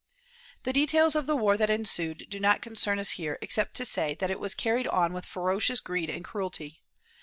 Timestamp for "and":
6.09-6.25